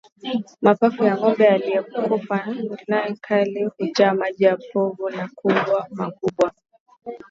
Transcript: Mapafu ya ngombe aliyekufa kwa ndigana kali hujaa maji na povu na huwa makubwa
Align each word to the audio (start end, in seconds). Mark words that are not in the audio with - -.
Mapafu 0.61 1.03
ya 1.03 1.15
ngombe 1.17 1.47
aliyekufa 1.47 2.17
kwa 2.27 2.45
ndigana 2.53 3.15
kali 3.21 3.63
hujaa 3.63 4.13
maji 4.13 4.45
na 4.45 4.57
povu 4.73 5.09
na 5.09 5.29
huwa 5.43 5.87
makubwa 5.91 6.51